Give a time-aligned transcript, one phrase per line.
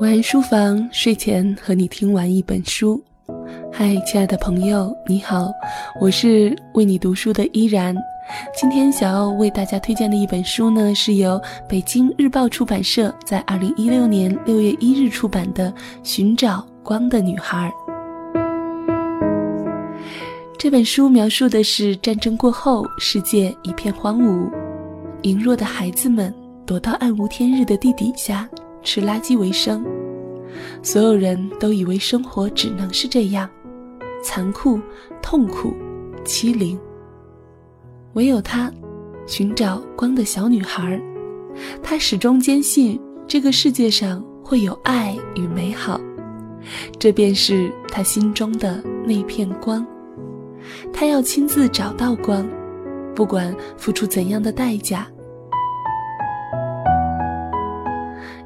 [0.00, 3.02] 晚安书房，睡前和你听完一本书。
[3.72, 5.50] 嗨，亲爱的朋友，你好，
[6.00, 7.96] 我是为你读书的依然。
[8.54, 15.68] 今天想要为大家推荐的一本书呢，是由北京日报出版社在二零一六年六月一日出版的
[16.04, 17.68] 《寻找光的女孩》。
[20.56, 24.48] 这本书描述的是战争过后，世界一片荒芜，
[25.22, 26.32] 羸弱的孩子们
[26.64, 28.48] 躲到暗无天日的地底下
[28.88, 29.84] 吃垃圾为生。
[30.82, 33.46] 所有人都以为生活只能是这样，
[34.24, 34.80] 残酷、
[35.20, 35.74] 痛苦、
[36.24, 36.80] 欺凌。
[38.14, 38.72] 唯有她，
[39.26, 40.98] 寻找光的小女孩，
[41.82, 46.00] 她始终坚信这个世界上会有爱与美好，
[46.98, 49.86] 这便是她心中的那片光。
[50.94, 52.48] 他要亲自找到光，
[53.14, 55.06] 不管付出怎样的代价。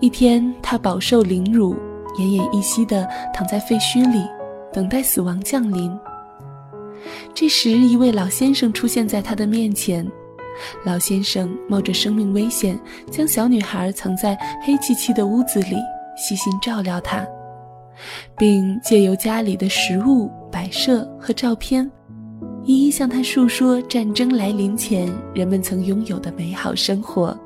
[0.00, 1.74] 一天，他饱受凌辱，
[2.18, 4.24] 奄奄一息地躺在废墟里，
[4.72, 5.94] 等待死亡降临。
[7.34, 10.10] 这时，一位老先生出现在他的面前。
[10.84, 15.76] 老先生冒着生命危险，将小女孩藏在黑漆漆的屋子里，
[16.16, 17.26] 细心照料她，
[18.38, 21.90] 并借由家里的食物、摆设和照片。
[22.64, 27.38] 一一向他述说战争来临前人们曾拥有的美好生活，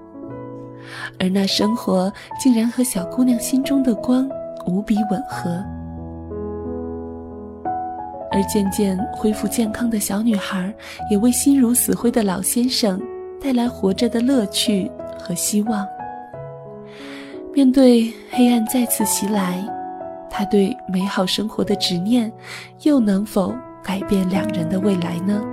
[1.19, 4.29] 而那生活竟然和小姑娘心中的光
[4.67, 5.65] 无比吻合。
[8.33, 10.75] 而渐渐恢复健康的小女孩，
[11.11, 13.01] 也为心如死灰的老先生
[13.41, 15.87] 带来活着的乐趣和希望。
[17.53, 19.65] 面对黑暗再次袭来，
[20.29, 22.33] 他对美好生活的执念，
[22.83, 23.55] 又能否？
[23.85, 25.45] 改变两人的未来呢？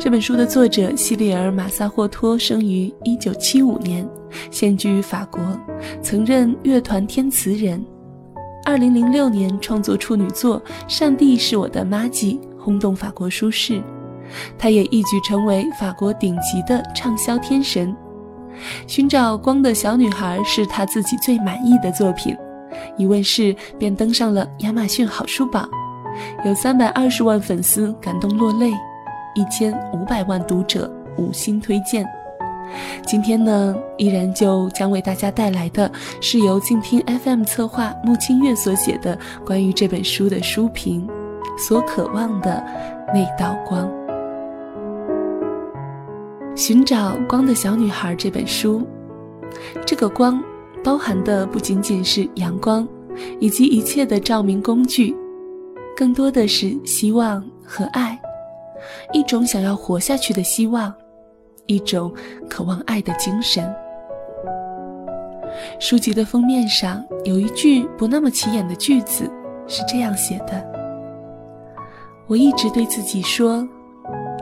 [0.00, 4.08] 这本书的作者西里尔·马萨霍托生于一九七五年，
[4.50, 5.38] 现居于法国，
[6.00, 7.84] 曾任乐团天词人。
[8.64, 10.58] 二零零六年创作处女作
[10.88, 13.82] 《上帝是我的妈吉》，轰动法国书市。
[14.58, 17.94] 他也一举成为法国顶级的畅销天神。
[18.86, 22.34] 寻找光的小女孩是他自己最满意的作品。
[22.96, 25.68] 一问世便登上了亚马逊好书榜，
[26.46, 28.72] 有三百二十万粉丝感动落泪，
[29.34, 32.06] 一千五百万读者五星推荐。
[33.04, 41.08] 今天呢，依然就将为大家带来的是由静听 FM 策划穆清月所写的关于这本书的书评，
[41.58, 42.64] 所渴望的
[43.12, 43.90] 那道光。
[46.54, 48.86] 寻找光的小女孩这本书，
[49.86, 50.42] 这个光。
[50.82, 52.88] 包含的不仅仅是阳光，
[53.38, 55.14] 以及一切的照明工具，
[55.94, 58.18] 更多的是希望和爱，
[59.12, 60.92] 一种想要活下去的希望，
[61.66, 62.12] 一种
[62.48, 63.72] 渴望爱的精神。
[65.78, 69.30] 书籍的封面上有一句不那么起眼的句子，
[69.66, 70.64] 是这样写的
[72.28, 73.66] ：“我一直对自己说，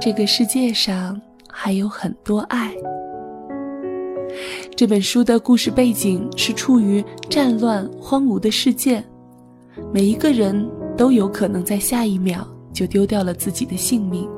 [0.01, 1.21] 这个世界上
[1.51, 2.73] 还有很多爱。”
[4.77, 9.03] 这本书的故事背景是处于战乱荒芜的世界，
[9.93, 12.47] 每一个人都有可能在下一秒
[12.79, 14.29] 就丢掉了自己的性命。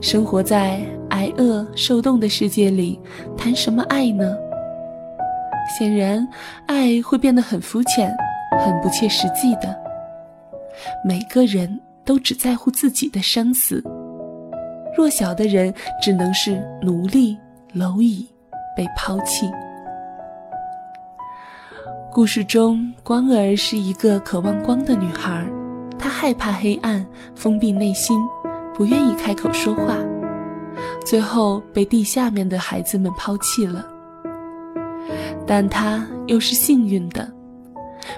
[0.00, 2.98] 生活在挨饿受冻的世界里，
[3.36, 4.34] 谈什么爱呢？
[5.78, 6.26] 显然，
[6.66, 8.10] 爱会变得很肤浅，
[8.64, 9.76] 很不切实际的。
[11.04, 13.84] 每个人都只在乎自己的生死，
[14.96, 17.36] 弱小的人只能是奴隶、
[17.74, 18.26] 蝼蚁。
[18.74, 19.50] 被抛弃。
[22.12, 25.44] 故事中，光儿是一个渴望光的女孩，
[26.20, 27.06] 害怕黑暗，
[27.36, 28.18] 封闭内心，
[28.74, 29.96] 不愿意开口说话，
[31.06, 33.86] 最后被地下面的孩子们抛弃了。
[35.46, 37.32] 但他又是幸运的，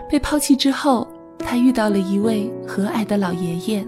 [0.08, 1.06] 被抛弃之后，
[1.40, 3.86] 他遇到了一位和蔼的老爷爷，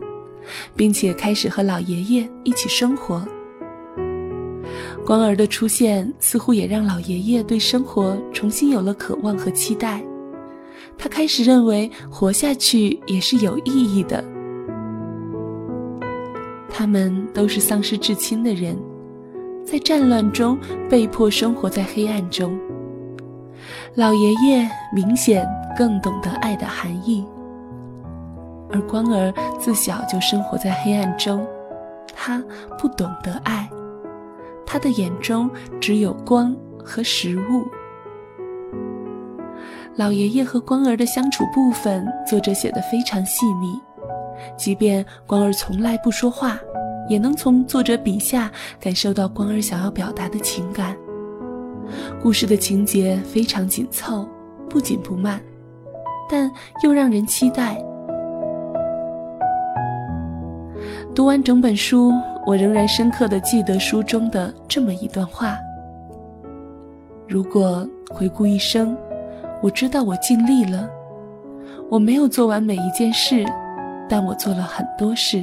[0.77, 3.27] 并且开始和老爷爷一起生活。
[5.07, 10.04] 光儿的出现似乎也让老爷爷对生活重新有了渴望和期待，
[10.97, 14.22] 他开始认为活下去也是有意义的。
[16.68, 18.77] 他们都是丧失至亲的人，
[19.65, 20.59] 在战乱中
[20.89, 22.59] 被迫生活在黑暗中。
[23.94, 25.47] 老爷爷明显
[25.77, 27.24] 更懂得爱的含义，
[28.71, 31.47] 而光儿自小就生活在黑暗中，
[32.15, 32.42] 他
[32.78, 33.68] 不懂得爱。
[34.65, 37.66] 他的眼中只有光和食物。
[39.94, 43.78] 老爷爷和光儿的相处部分，作者写得非常细腻。
[44.56, 46.59] 即便光儿从来不说话，
[47.09, 48.50] 也能从作者笔下
[48.80, 50.97] 感受到光儿想要表达的情感。
[52.22, 54.27] 故事的情节非常紧凑，
[54.66, 55.39] 不紧不慢，
[56.28, 56.50] 但
[56.83, 57.77] 又让人期待。
[61.15, 62.10] 读完整本书，
[62.47, 65.59] 我仍然深刻的记得书中的这么一段话：
[67.28, 68.97] 如果回顾一生，
[69.62, 70.91] 我知道我尽力了，
[71.88, 73.44] 我没有做完每一件事，
[74.09, 75.42] 但我做了很多事。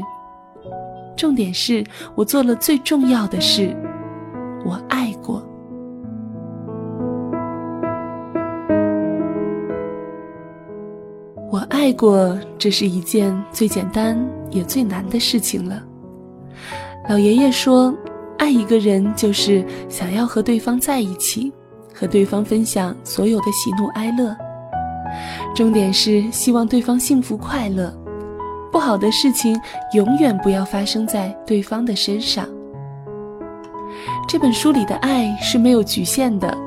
[1.16, 1.84] 重点是
[2.16, 3.76] 我做了最重要的事，
[4.66, 5.42] 我爱过。
[11.52, 14.18] 我爱过，这是一件最简单
[14.52, 15.82] 也最难的事情了。
[17.10, 17.94] 老爷爷说，
[18.38, 21.52] 爱一个人就是想要和对方在一起，
[22.00, 24.34] 和对方分享所有的喜怒哀乐。
[25.54, 27.94] 重点是希望对方幸福快乐，
[28.72, 29.60] 不好的事情
[29.94, 32.48] 永远不要发生在对方的身上。
[34.28, 36.58] 这本书里的爱是没有局限的，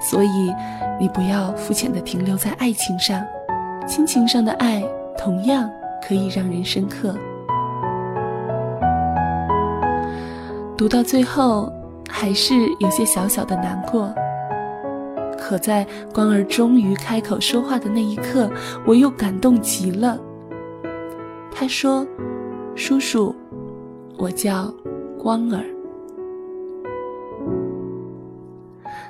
[0.00, 0.54] 所以
[0.98, 3.22] 你不要肤浅的停留在爱情上。
[3.86, 4.82] 亲情上的爱
[5.18, 5.68] 同样
[6.00, 7.14] 可以让人深刻。
[10.78, 11.70] 读到最后，
[12.08, 14.14] 还是有些小小的难过。
[15.42, 15.84] 可在
[16.14, 18.48] 光儿终于开口说话的那一刻，
[18.86, 20.16] 我又感动极了。
[21.50, 22.06] 他说
[22.76, 23.34] ：“叔叔，
[24.16, 24.72] 我叫
[25.18, 25.64] 光儿。”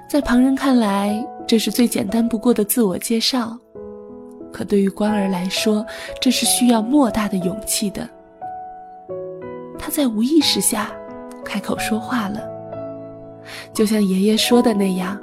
[0.09, 3.55] 在旁人看来，这是最简单不过的自我介绍。
[4.51, 5.85] 可对于关儿来说，
[6.19, 8.09] 这是需要莫大的勇气的。
[9.79, 10.91] 他在无意识下
[11.45, 12.41] 开口说话了，
[13.75, 15.21] 就像爷爷说的那样：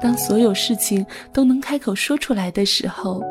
[0.00, 3.22] 当所有事情都能开口说出来的时候，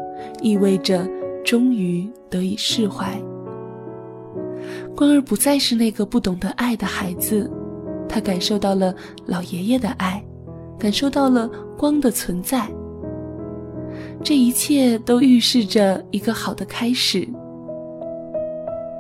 [0.42, 1.08] 意味着
[1.46, 3.18] 终于得以释怀。
[4.96, 7.50] 关儿不再是那个不懂得爱的孩子，
[8.10, 8.94] 他感受到了
[9.26, 10.22] 老爷爷的爱，
[10.78, 12.68] 感受到了光的存在。
[14.24, 17.28] 这一切都预示着一个好的开始。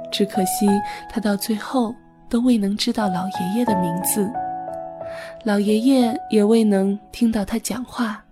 [0.09, 0.67] 只可惜
[1.11, 1.93] 他到最后
[2.29, 4.29] 都未能知道老爷爷的名字，
[5.43, 8.23] 老爷爷也未能听到他讲话。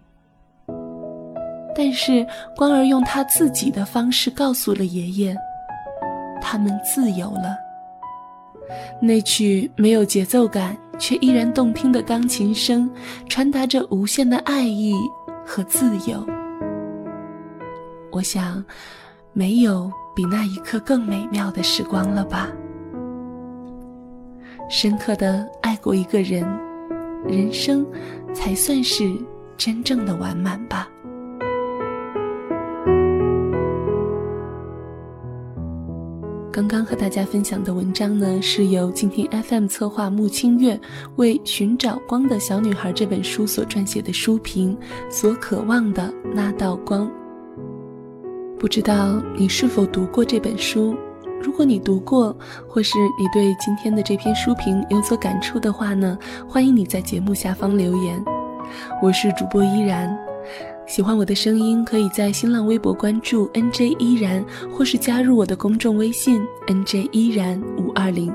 [1.75, 5.35] 但是光儿用他自己的方式告诉了爷爷，
[6.41, 7.57] 他们自由了。
[9.01, 12.89] 那曲没有节奏感却依然动听的钢琴声，
[13.27, 14.93] 传达着无限的爱意
[15.45, 16.25] 和自由。
[18.11, 18.63] 我想，
[19.33, 22.49] 没有比那一刻更美妙的时光了吧。
[24.69, 26.43] 深刻的爱过一个人，
[27.27, 27.85] 人生
[28.33, 29.15] 才算是
[29.57, 30.89] 真正的完满吧。
[36.51, 40.79] 刚刚和大家分享的文章呢，是由静听 FM 策划穆清月
[41.17, 44.77] 为《寻找光的小女孩》这本书所撰写的书评，
[45.09, 47.11] 所渴望的那道光。
[48.57, 50.95] 不知道你是否读过这本书？
[51.45, 52.35] 如果你读过，
[52.67, 56.17] 或是你对今天的这篇书评有所感触的话呢？
[56.49, 58.19] 欢迎你在节目下方留言。
[58.99, 60.17] 我是主播依然，
[60.87, 64.43] 喜欢我的声音，可以在新浪微博关注 NJ 依然，
[64.73, 68.33] 或是加入我的公众微信 NJ 依然五二零。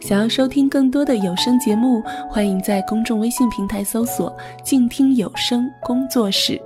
[0.00, 2.00] 想要收听更多的有声节目，
[2.30, 6.62] 欢迎在公众微信平台搜索“静听有声工作室”，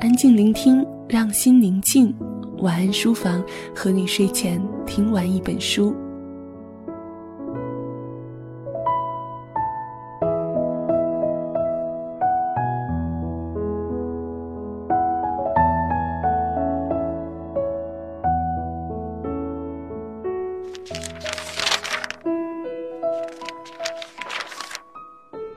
[0.00, 2.14] 安静聆听，让心宁静。
[2.60, 3.44] 晚安书房，
[3.74, 5.94] 和你睡前听完一本书。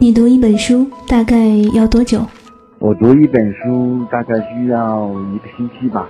[0.01, 1.35] 你读一本书大概
[1.73, 2.25] 要多久？
[2.79, 6.09] 我读一本书大概需要一个星期吧。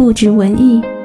[0.00, 0.99] 不止文艺。